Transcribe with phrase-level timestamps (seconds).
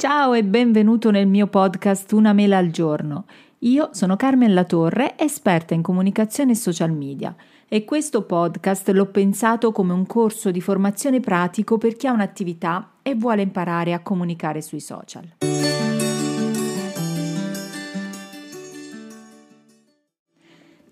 [0.00, 3.26] Ciao e benvenuto nel mio podcast Una mela al giorno.
[3.58, 7.36] Io sono Carmen Latorre, esperta in comunicazione e social media
[7.68, 12.92] e questo podcast l'ho pensato come un corso di formazione pratico per chi ha un'attività
[13.02, 15.34] e vuole imparare a comunicare sui social.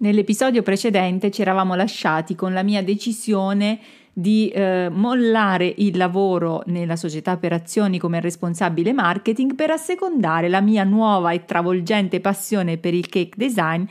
[0.01, 3.81] Nell'episodio precedente ci eravamo lasciati con la mia decisione
[4.19, 10.61] di eh, mollare il lavoro nella società per azioni come responsabile marketing per assecondare la
[10.61, 13.85] mia nuova e travolgente passione per il cake design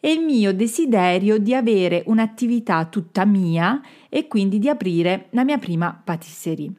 [0.00, 5.58] e il mio desiderio di avere un'attività tutta mia e quindi di aprire la mia
[5.58, 6.72] prima patisserie.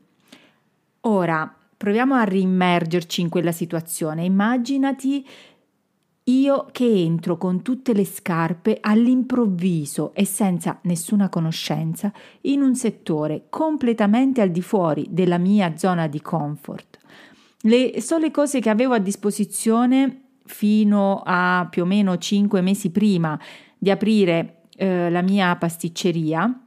[1.02, 4.24] Ora proviamo a rimergerci in quella situazione.
[4.24, 5.24] Immaginati
[6.26, 12.12] io che entro con tutte le scarpe all'improvviso e senza nessuna conoscenza
[12.42, 17.00] in un settore completamente al di fuori della mia zona di comfort.
[17.62, 23.40] Le sole cose che avevo a disposizione fino a più o meno cinque mesi prima
[23.78, 26.60] di aprire eh, la mia pasticceria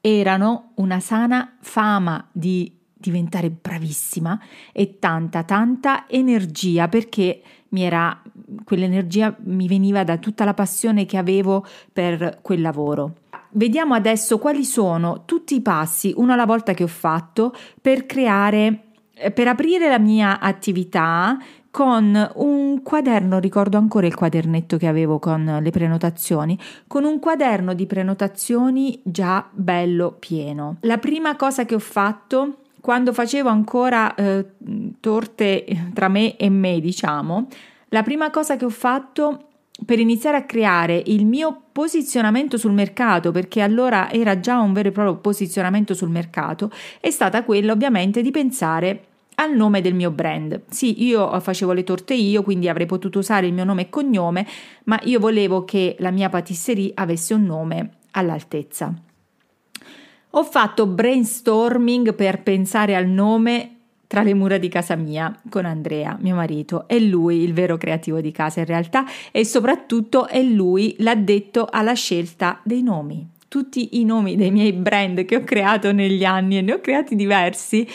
[0.00, 4.40] erano una sana fama di diventare bravissima
[4.72, 8.22] e tanta tanta energia perché mi era
[8.64, 13.14] quell'energia mi veniva da tutta la passione che avevo per quel lavoro.
[13.50, 18.84] Vediamo adesso quali sono tutti i passi, uno alla volta che ho fatto, per creare,
[19.14, 21.38] eh, per aprire la mia attività
[21.70, 27.72] con un quaderno, ricordo ancora il quadernetto che avevo con le prenotazioni, con un quaderno
[27.72, 30.76] di prenotazioni già bello pieno.
[30.80, 34.44] La prima cosa che ho fatto quando facevo ancora eh,
[35.00, 35.64] torte
[35.94, 37.46] tra me e me, diciamo,
[37.92, 39.48] la prima cosa che ho fatto
[39.84, 44.88] per iniziare a creare il mio posizionamento sul mercato, perché allora era già un vero
[44.88, 46.70] e proprio posizionamento sul mercato,
[47.00, 49.04] è stata quella ovviamente di pensare
[49.36, 50.62] al nome del mio brand.
[50.68, 54.46] Sì, io facevo le torte io, quindi avrei potuto usare il mio nome e cognome,
[54.84, 58.94] ma io volevo che la mia patisserie avesse un nome all'altezza.
[60.30, 63.76] Ho fatto brainstorming per pensare al nome
[64.12, 66.86] tra le mura di casa mia con Andrea, mio marito.
[66.86, 71.94] È lui il vero creativo di casa in realtà e soprattutto è lui l'addetto alla
[71.94, 73.26] scelta dei nomi.
[73.48, 77.16] Tutti i nomi dei miei brand che ho creato negli anni e ne ho creati
[77.16, 77.88] diversi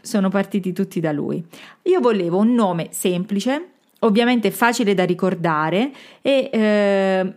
[0.00, 1.44] sono partiti tutti da lui.
[1.82, 3.70] Io volevo un nome semplice,
[4.00, 5.90] ovviamente facile da ricordare
[6.22, 7.34] e eh,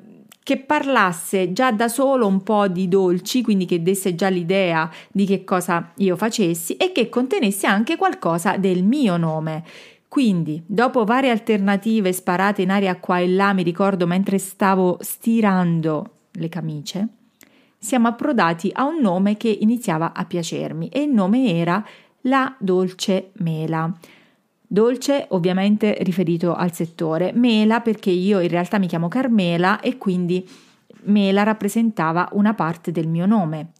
[0.47, 5.25] che parlasse già da solo un po' di dolci, quindi che desse già l'idea di
[5.25, 9.65] che cosa io facessi e che contenesse anche qualcosa del mio nome.
[10.07, 16.11] Quindi, dopo varie alternative sparate in aria qua e là, mi ricordo mentre stavo stirando
[16.31, 17.07] le camicie,
[17.77, 21.85] siamo approdati a un nome che iniziava a piacermi e il nome era
[22.21, 23.93] La Dolce Mela.
[24.69, 30.45] Dolce ovviamente riferito al settore, mela perché io in realtà mi chiamo Carmela e quindi
[31.03, 33.71] mela rappresentava una parte del mio nome.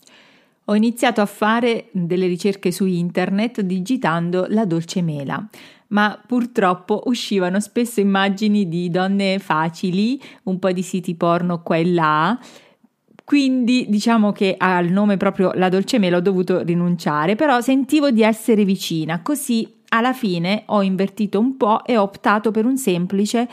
[0.65, 5.45] Ho iniziato a fare delle ricerche su internet digitando la dolce mela,
[5.87, 11.85] ma purtroppo uscivano spesso immagini di donne facili, un po' di siti porno qua e
[11.85, 12.39] là,
[13.25, 18.23] quindi diciamo che al nome proprio la dolce mela ho dovuto rinunciare, però sentivo di
[18.23, 23.47] essere vicina, così alla fine ho invertito un po' e ho optato per un semplice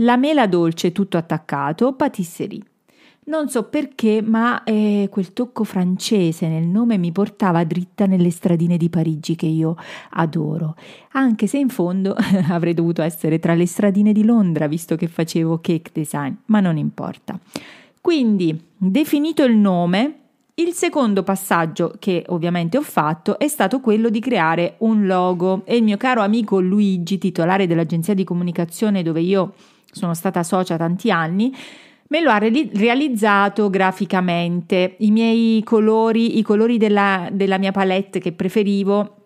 [0.00, 2.62] la mela dolce tutto attaccato patisserie.
[3.28, 8.78] Non so perché, ma eh, quel tocco francese nel nome mi portava dritta nelle stradine
[8.78, 9.76] di Parigi che io
[10.12, 10.76] adoro,
[11.12, 12.16] anche se in fondo
[12.48, 16.78] avrei dovuto essere tra le stradine di Londra visto che facevo cake design, ma non
[16.78, 17.38] importa.
[18.00, 20.14] Quindi, definito il nome,
[20.58, 25.76] il secondo passaggio che ovviamente ho fatto è stato quello di creare un logo e
[25.76, 29.54] il mio caro amico Luigi, titolare dell'agenzia di comunicazione dove io
[29.90, 31.54] sono stata socia tanti anni,
[32.08, 34.96] me lo ha re- realizzato graficamente.
[34.98, 39.17] I miei colori, i colori della, della mia palette che preferivo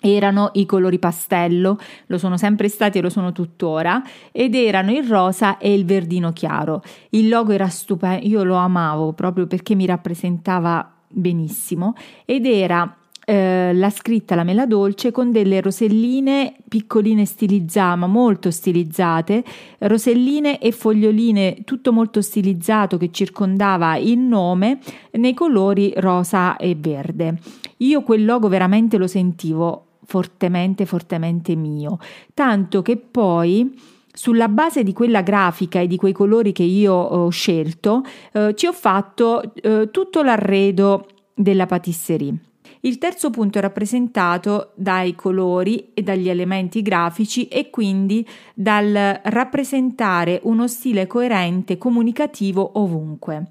[0.00, 5.06] erano i colori pastello, lo sono sempre stati e lo sono tuttora, ed erano il
[5.06, 6.82] rosa e il verdino chiaro.
[7.10, 11.94] Il logo era stupendo, io lo amavo proprio perché mi rappresentava benissimo
[12.24, 12.96] ed era
[13.28, 19.42] eh, la scritta La mela dolce con delle roselline piccoline stilizzate, ma molto stilizzate,
[19.78, 24.78] roselline e foglioline, tutto molto stilizzato che circondava il nome
[25.12, 27.38] nei colori rosa e verde.
[27.78, 31.98] Io quel logo veramente lo sentivo fortemente, fortemente mio,
[32.32, 33.78] tanto che poi
[34.12, 38.66] sulla base di quella grafica e di quei colori che io ho scelto, eh, ci
[38.66, 42.34] ho fatto eh, tutto l'arredo della patisserie.
[42.80, 50.40] Il terzo punto è rappresentato dai colori e dagli elementi grafici e quindi dal rappresentare
[50.44, 53.50] uno stile coerente comunicativo ovunque.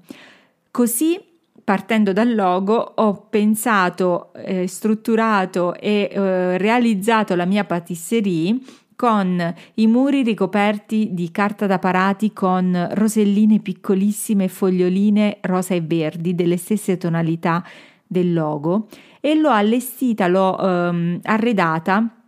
[0.70, 1.20] Così
[1.66, 8.56] partendo dal logo ho pensato, eh, strutturato e eh, realizzato la mia patisserie
[8.94, 16.36] con i muri ricoperti di carta da parati con roselline piccolissime foglioline rosa e verdi
[16.36, 17.64] delle stesse tonalità
[18.06, 18.86] del logo
[19.20, 22.25] e l'ho allestita, l'ho ehm, arredata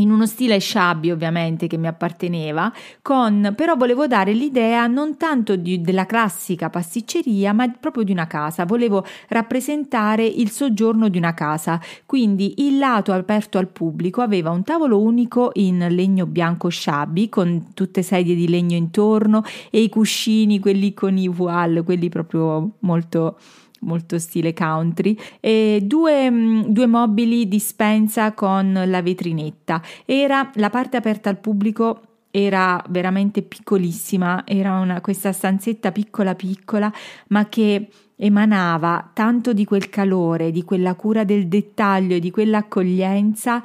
[0.00, 5.56] in uno stile shabby ovviamente che mi apparteneva, con però volevo dare l'idea non tanto
[5.56, 11.34] di, della classica pasticceria, ma proprio di una casa, volevo rappresentare il soggiorno di una
[11.34, 17.28] casa, quindi il lato aperto al pubblico aveva un tavolo unico in legno bianco shabby
[17.28, 22.76] con tutte sedie di legno intorno e i cuscini, quelli con i voile, quelli proprio
[22.80, 23.38] molto
[23.80, 29.82] molto stile country, e due, mm, due mobili dispensa con la vetrinetta.
[30.04, 36.92] Era la parte aperta al pubblico era veramente piccolissima, era una, questa stanzetta piccola piccola,
[37.28, 43.62] ma che emanava tanto di quel calore, di quella cura del dettaglio, di quell'accoglienza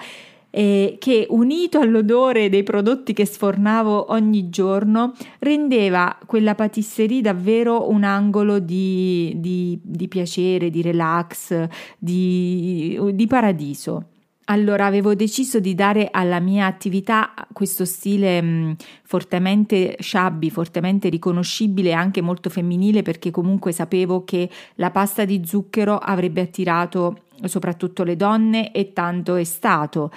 [0.56, 8.06] eh, che unito all'odore dei prodotti che sfornavo ogni giorno rendeva quella patisserie davvero un
[8.06, 11.68] angolo di, di, di piacere, di relax,
[11.98, 14.12] di, di paradiso.
[14.46, 21.90] Allora avevo deciso di dare alla mia attività questo stile mh, fortemente shabby, fortemente riconoscibile
[21.90, 28.04] e anche molto femminile perché comunque sapevo che la pasta di zucchero avrebbe attirato soprattutto
[28.04, 30.12] le donne e tanto è stato.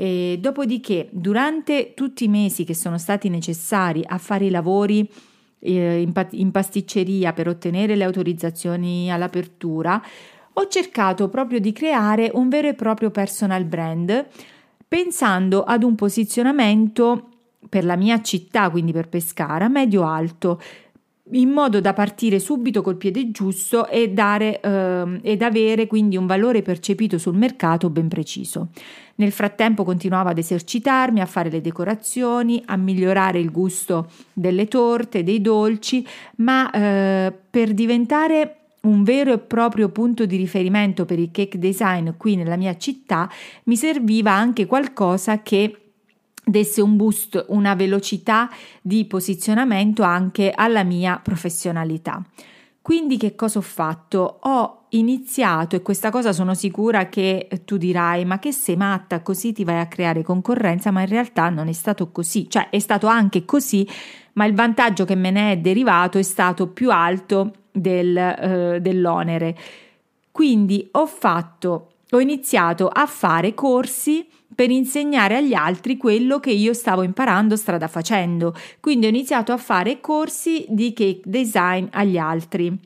[0.00, 5.06] E dopodiché, durante tutti i mesi che sono stati necessari a fare i lavori
[5.58, 10.02] eh, in, in pasticceria per ottenere le autorizzazioni all'apertura,
[10.54, 14.26] ho cercato proprio di creare un vero e proprio personal brand
[14.88, 17.28] pensando ad un posizionamento
[17.68, 20.62] per la mia città, quindi per Pescara, medio-alto,
[21.32, 26.26] in modo da partire subito col piede giusto e dare, eh, ed avere quindi un
[26.26, 28.68] valore percepito sul mercato ben preciso.
[29.16, 35.22] Nel frattempo continuavo ad esercitarmi, a fare le decorazioni, a migliorare il gusto delle torte,
[35.22, 36.06] dei dolci,
[36.36, 42.10] ma eh, per diventare un vero e proprio punto di riferimento per il cake design
[42.16, 43.28] qui nella mia città
[43.64, 45.89] mi serviva anche qualcosa che
[46.50, 48.50] desse un boost, una velocità
[48.82, 52.22] di posizionamento anche alla mia professionalità.
[52.82, 54.38] Quindi che cosa ho fatto?
[54.40, 59.52] Ho iniziato, e questa cosa sono sicura che tu dirai, ma che sei matta, così
[59.52, 63.06] ti vai a creare concorrenza, ma in realtà non è stato così, cioè è stato
[63.06, 63.86] anche così,
[64.32, 69.56] ma il vantaggio che me ne è derivato è stato più alto del, eh, dell'onere.
[70.32, 76.72] Quindi ho fatto, ho iniziato a fare corsi per insegnare agli altri quello che io
[76.72, 78.54] stavo imparando strada facendo.
[78.80, 82.78] Quindi ho iniziato a fare corsi di cake design agli altri.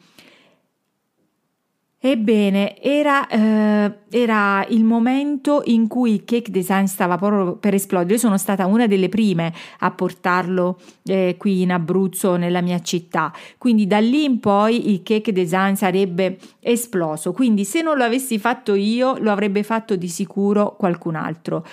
[2.07, 8.13] Ebbene, era, eh, era, il momento in cui il cake design stava proprio per esplodere.
[8.13, 13.33] Io sono stata una delle prime a portarlo eh, qui in Abruzzo, nella mia città.
[13.57, 17.33] Quindi da lì in poi il cake design sarebbe esploso.
[17.33, 21.65] Quindi se non lo avessi fatto io, lo avrebbe fatto di sicuro qualcun altro.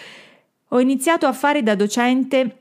[0.69, 2.60] Ho iniziato a fare da docente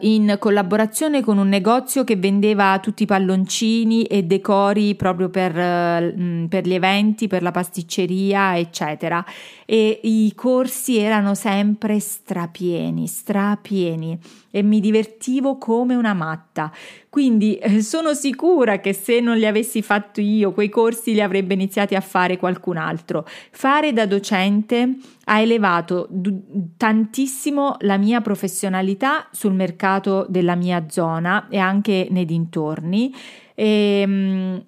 [0.00, 6.46] in collaborazione con un negozio che vendeva tutti i palloncini e decori proprio per, uh,
[6.48, 9.24] per, gli eventi, per la pasticceria, eccetera.
[9.64, 14.18] E i corsi erano sempre strapieni, strapieni
[14.50, 16.72] e mi divertivo come una matta.
[17.08, 21.54] Quindi eh, sono sicura che se non li avessi fatto io, quei corsi li avrebbe
[21.54, 23.26] iniziati a fare qualcun altro.
[23.50, 31.48] Fare da docente ha elevato d- tantissimo la mia professionalità sul mercato della mia zona
[31.48, 33.14] e anche nei dintorni.
[33.54, 34.64] E, ehm,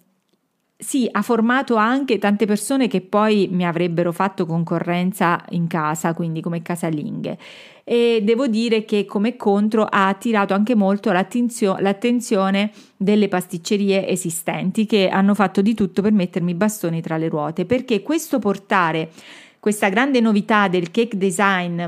[0.80, 6.40] sì, ha formato anche tante persone che poi mi avrebbero fatto concorrenza in casa, quindi
[6.40, 7.36] come casalinghe.
[7.82, 15.08] E devo dire che come contro ha attirato anche molto l'attenzione delle pasticcerie esistenti che
[15.08, 19.10] hanno fatto di tutto per mettermi bastoni tra le ruote, perché questo portare
[19.58, 21.82] questa grande novità del cake design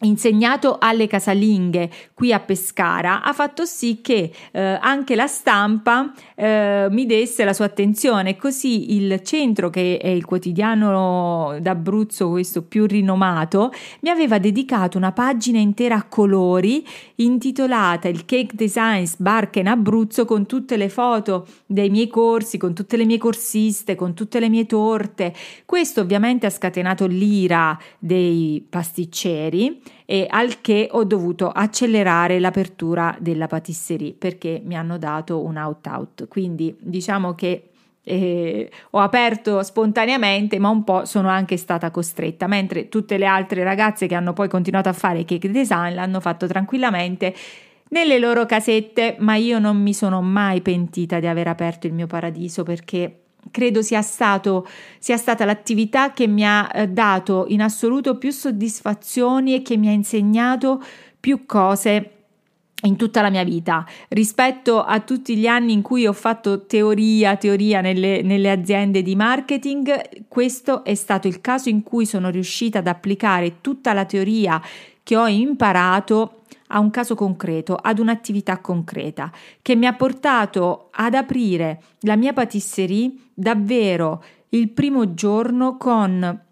[0.00, 6.88] insegnato alle casalinghe qui a Pescara ha fatto sì che eh, anche la stampa eh,
[6.90, 12.84] mi desse la sua attenzione così il centro che è il quotidiano d'Abruzzo questo più
[12.84, 19.68] rinomato mi aveva dedicato una pagina intera a colori intitolata il Cake Designs Barca in
[19.68, 24.40] Abruzzo con tutte le foto dei miei corsi con tutte le mie corsiste con tutte
[24.40, 25.32] le mie torte.
[25.64, 33.46] Questo ovviamente ha scatenato l'ira dei pasticceri e al che ho dovuto accelerare l'apertura della
[33.46, 36.28] patisserie perché mi hanno dato un out out.
[36.28, 37.70] Quindi diciamo che
[38.08, 43.64] eh, ho aperto spontaneamente, ma un po' sono anche stata costretta, mentre tutte le altre
[43.64, 47.34] ragazze che hanno poi continuato a fare cake design l'hanno fatto tranquillamente
[47.88, 52.06] nelle loro casette, ma io non mi sono mai pentita di aver aperto il mio
[52.06, 54.66] paradiso perché credo sia, stato,
[54.98, 59.88] sia stata l'attività che mi ha eh, dato in assoluto più soddisfazioni e che mi
[59.88, 60.82] ha insegnato
[61.18, 62.10] più cose
[62.82, 63.86] in tutta la mia vita.
[64.08, 69.16] Rispetto a tutti gli anni in cui ho fatto teoria, teoria nelle, nelle, aziende di
[69.16, 74.60] marketing, questo è stato il caso in cui sono riuscita ad applicare tutta la teoria
[75.02, 79.32] che ho imparato a un caso concreto, ad un'attività concreta,
[79.62, 86.42] che mi ha portato ad aprire la mia patisserie davvero il primo giorno con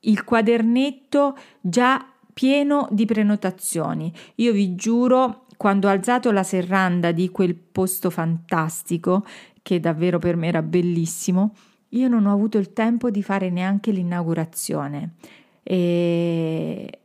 [0.00, 4.12] il quadernetto già pieno di prenotazioni.
[4.36, 9.24] Io vi giuro, quando ho alzato la serranda di quel posto fantastico,
[9.62, 11.54] che davvero per me era bellissimo,
[11.90, 15.14] io non ho avuto il tempo di fare neanche l'inaugurazione.
[15.62, 16.99] E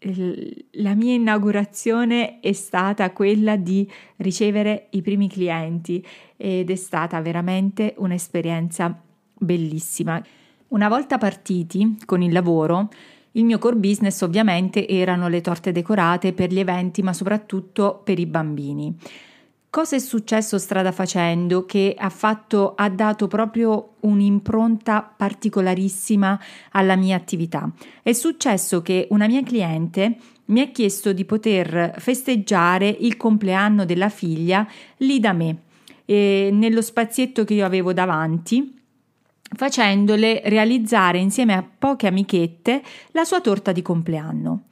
[0.00, 6.04] la mia inaugurazione è stata quella di ricevere i primi clienti
[6.36, 9.02] ed è stata veramente un'esperienza
[9.36, 10.22] bellissima.
[10.68, 12.88] Una volta partiti con il lavoro,
[13.32, 18.18] il mio core business ovviamente erano le torte decorate per gli eventi, ma soprattutto per
[18.18, 18.96] i bambini.
[19.78, 26.36] Cosa è successo strada facendo che ha, fatto, ha dato proprio un'impronta particolarissima
[26.72, 27.70] alla mia attività?
[28.02, 30.16] È successo che una mia cliente
[30.46, 34.66] mi ha chiesto di poter festeggiare il compleanno della figlia
[34.96, 35.58] lì da me,
[36.06, 38.76] nello spazietto che io avevo davanti
[39.40, 42.82] facendole realizzare insieme a poche amichette
[43.12, 44.62] la sua torta di compleanno.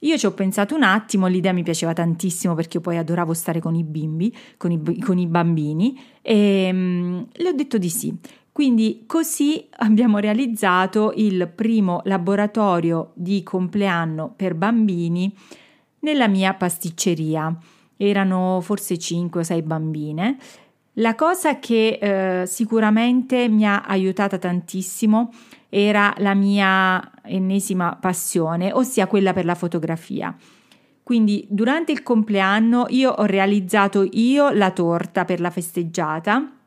[0.00, 3.60] Io ci ho pensato un attimo, l'idea mi piaceva tantissimo perché io poi adoravo stare
[3.60, 8.16] con i bimbi, con i, con i bambini e um, le ho detto di sì.
[8.52, 15.34] Quindi così abbiamo realizzato il primo laboratorio di compleanno per bambini
[16.00, 17.56] nella mia pasticceria.
[17.96, 20.36] Erano forse 5 o 6 bambine.
[21.00, 25.32] La cosa che eh, sicuramente mi ha aiutata tantissimo
[25.70, 30.36] era la mia ennesima passione, ossia quella per la fotografia.
[31.02, 36.59] Quindi durante il compleanno io ho realizzato io la torta per la festeggiata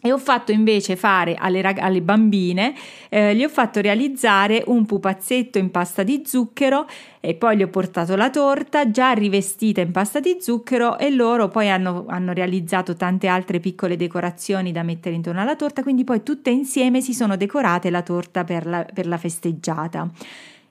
[0.00, 2.74] e ho fatto invece fare alle, rag- alle bambine,
[3.08, 6.86] eh, gli ho fatto realizzare un pupazzetto in pasta di zucchero
[7.20, 11.48] e poi gli ho portato la torta già rivestita in pasta di zucchero e loro
[11.48, 16.22] poi hanno, hanno realizzato tante altre piccole decorazioni da mettere intorno alla torta, quindi poi
[16.22, 20.08] tutte insieme si sono decorate la torta per la, per la festeggiata.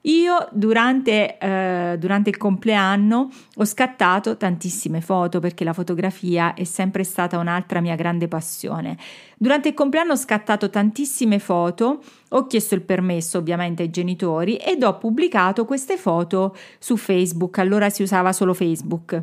[0.04, 7.04] Io durante, eh, durante, il compleanno ho scattato tantissime foto perché la fotografia è sempre
[7.04, 8.98] stata un'altra mia grande passione.
[9.38, 14.84] Durante il compleanno ho scattato tantissime foto, ho chiesto il permesso ovviamente ai genitori ed
[14.84, 19.22] ho pubblicato queste foto su Facebook, allora si usava solo Facebook.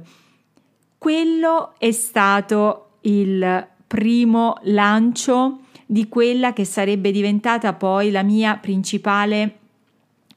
[0.99, 9.61] Quello è stato il primo lancio di quella che sarebbe diventata poi la mia principale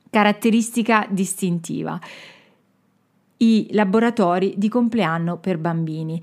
[0.09, 1.99] caratteristica distintiva.
[3.37, 6.21] I laboratori di compleanno per bambini.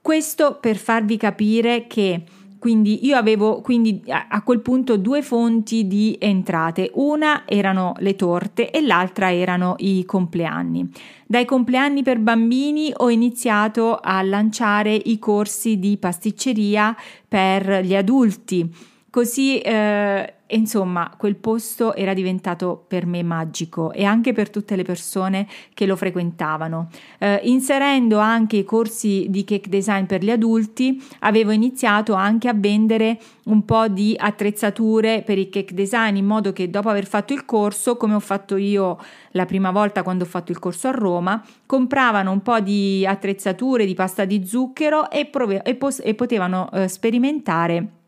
[0.00, 2.24] Questo per farvi capire che
[2.62, 8.70] quindi io avevo quindi a quel punto due fonti di entrate, una erano le torte
[8.70, 10.88] e l'altra erano i compleanni.
[11.26, 16.94] Dai compleanni per bambini ho iniziato a lanciare i corsi di pasticceria
[17.26, 18.72] per gli adulti,
[19.12, 24.84] così eh, insomma, quel posto era diventato per me magico e anche per tutte le
[24.84, 26.88] persone che lo frequentavano.
[27.18, 32.54] Eh, inserendo anche i corsi di cake design per gli adulti, avevo iniziato anche a
[32.54, 37.34] vendere un po' di attrezzature per il cake design in modo che dopo aver fatto
[37.34, 38.98] il corso, come ho fatto io
[39.32, 43.84] la prima volta quando ho fatto il corso a Roma, compravano un po' di attrezzature
[43.84, 48.00] di pasta di zucchero e, prove- e, pos- e potevano eh, sperimentare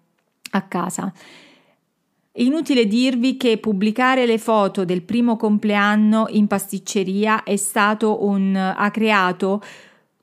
[0.56, 1.12] a casa.
[2.37, 8.90] Inutile dirvi che pubblicare le foto del primo compleanno in pasticceria è stato un ha
[8.90, 9.62] creato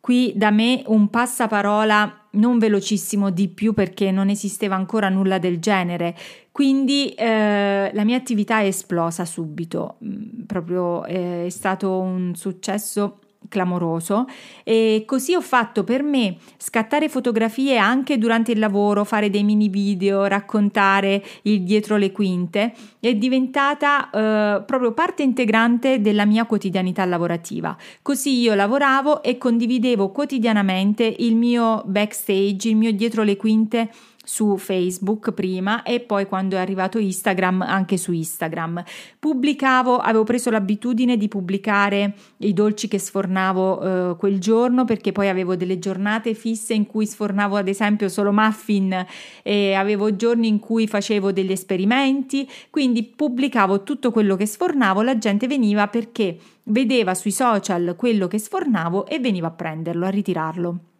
[0.01, 5.59] qui da me un passaparola non velocissimo di più perché non esisteva ancora nulla del
[5.59, 6.13] genere.
[6.51, 13.19] Quindi eh, la mia attività è esplosa subito, mm, proprio eh, è stato un successo
[13.49, 14.27] clamoroso
[14.63, 19.67] e così ho fatto per me scattare fotografie anche durante il lavoro, fare dei mini
[19.67, 27.03] video, raccontare il dietro le quinte, è diventata eh, proprio parte integrante della mia quotidianità
[27.05, 27.75] lavorativa.
[28.01, 33.89] Così io lavoravo e condividevo quotidianamente il mio backstage, il mio dietro le quinte
[34.23, 38.83] su Facebook prima e poi quando è arrivato Instagram anche su Instagram.
[39.19, 45.27] Pubblicavo, avevo preso l'abitudine di pubblicare i dolci che sfornavo eh, quel giorno perché poi
[45.27, 49.05] avevo delle giornate fisse in cui sfornavo ad esempio solo muffin
[49.41, 55.17] e avevo giorni in cui facevo degli esperimenti, quindi pubblicavo tutto quello che sfornavo, la
[55.17, 60.90] gente veniva perché vedeva sui social quello che sfornavo e veniva a prenderlo, a ritirarlo.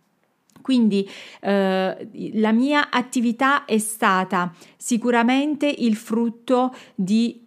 [0.62, 1.08] Quindi
[1.41, 7.41] eh, la mia attività è stata sicuramente il frutto di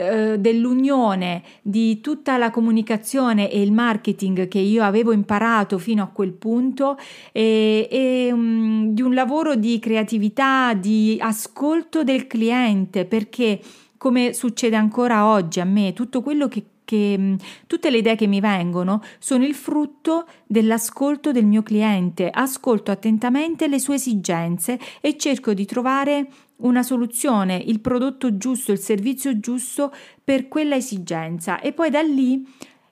[0.00, 6.06] eh, dell'unione di tutta la comunicazione e il marketing che io avevo imparato fino a
[6.06, 6.96] quel punto
[7.32, 13.60] e, e um, di un lavoro di creatività, di ascolto del cliente, perché
[13.96, 18.40] come succede ancora oggi a me, tutto quello che che tutte le idee che mi
[18.40, 25.52] vengono sono il frutto dell'ascolto del mio cliente, ascolto attentamente le sue esigenze e cerco
[25.52, 26.28] di trovare
[26.60, 29.92] una soluzione, il prodotto giusto, il servizio giusto
[30.24, 31.60] per quella esigenza.
[31.60, 32.42] E poi da lì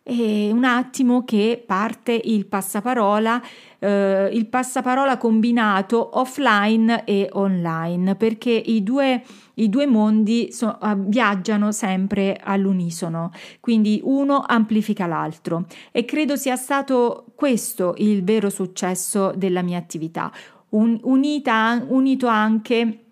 [0.07, 3.43] è un attimo che parte il passaparola,
[3.81, 10.95] eh, il passaparola combinato offline e online, perché i due i due mondi so, uh,
[10.97, 15.65] viaggiano sempre all'unisono, quindi uno amplifica l'altro.
[15.91, 20.31] E credo sia stato questo il vero successo della mia attività,
[20.69, 23.06] Un, unita, unito anche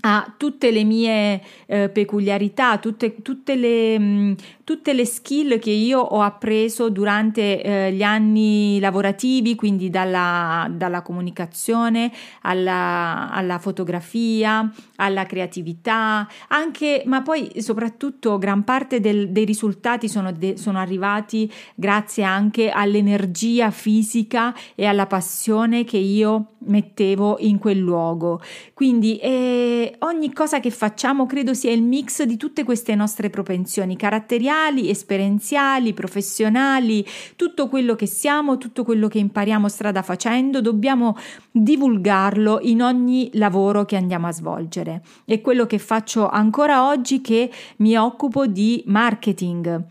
[0.00, 6.00] a tutte le mie eh, peculiarità, tutte, tutte, le, mh, tutte, le, skill che io
[6.00, 12.12] ho appreso durante eh, gli anni lavorativi, quindi dalla, dalla comunicazione
[12.42, 20.32] alla, alla, fotografia, alla creatività, anche, ma poi soprattutto gran parte del, dei risultati sono,
[20.32, 27.78] de, sono arrivati grazie anche all'energia fisica e alla passione che io mettevo in quel
[27.78, 28.40] luogo.
[28.74, 33.96] Quindi eh, ogni cosa che facciamo credo sia il mix di tutte queste nostre propensioni
[33.96, 37.04] caratteriali, esperienziali, professionali,
[37.36, 41.16] tutto quello che siamo, tutto quello che impariamo strada facendo, dobbiamo
[41.50, 45.02] divulgarlo in ogni lavoro che andiamo a svolgere.
[45.24, 49.84] È quello che faccio ancora oggi che mi occupo di marketing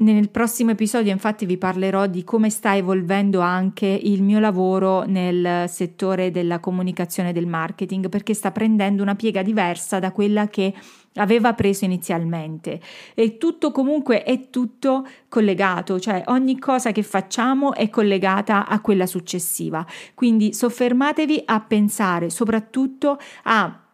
[0.00, 5.68] nel prossimo episodio infatti vi parlerò di come sta evolvendo anche il mio lavoro nel
[5.68, 10.72] settore della comunicazione e del marketing perché sta prendendo una piega diversa da quella che
[11.14, 12.80] aveva preso inizialmente
[13.14, 19.06] e tutto comunque è tutto collegato, cioè ogni cosa che facciamo è collegata a quella
[19.06, 19.84] successiva.
[20.14, 23.84] Quindi soffermatevi a pensare soprattutto a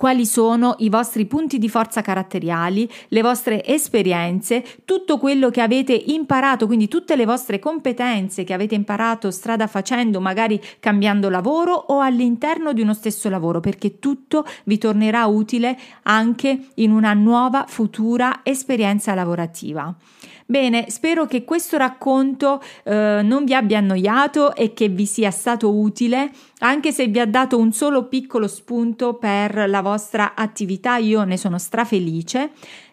[0.00, 5.92] quali sono i vostri punti di forza caratteriali, le vostre esperienze, tutto quello che avete
[5.92, 12.00] imparato, quindi tutte le vostre competenze che avete imparato strada facendo, magari cambiando lavoro o
[12.00, 18.40] all'interno di uno stesso lavoro, perché tutto vi tornerà utile anche in una nuova futura
[18.42, 19.94] esperienza lavorativa.
[20.50, 25.72] Bene, spero che questo racconto eh, non vi abbia annoiato e che vi sia stato
[25.72, 31.22] utile, anche se vi ha dato un solo piccolo spunto per la vostra attività, io
[31.22, 32.50] ne sono strafelice.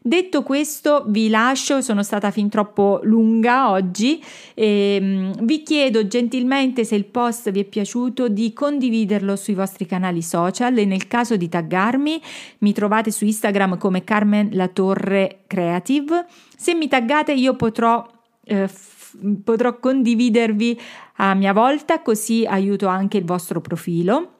[0.08, 6.86] Detto questo, vi lascio, sono stata fin troppo lunga oggi e um, vi chiedo gentilmente
[6.86, 11.36] se il post vi è piaciuto di condividerlo sui vostri canali social e nel caso
[11.36, 12.22] di taggarmi
[12.60, 18.08] mi trovate su Instagram come Carmen La Torre Creative se mi taggate io potrò,
[18.46, 18.70] eh,
[19.44, 20.80] potrò condividervi
[21.18, 24.37] a mia volta, così aiuto anche il vostro profilo.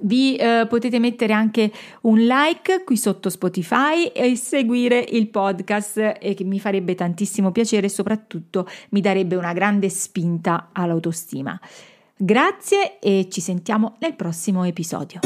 [0.00, 1.70] Vi eh, potete mettere anche
[2.02, 7.86] un like qui sotto Spotify e seguire il podcast e che mi farebbe tantissimo piacere
[7.86, 11.58] e soprattutto mi darebbe una grande spinta all'autostima.
[12.16, 15.20] Grazie e ci sentiamo nel prossimo episodio.